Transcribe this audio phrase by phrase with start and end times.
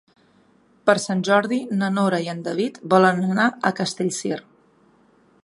[0.89, 4.35] Per Sant Jordi na Nora i en David volen anar a Castellcir.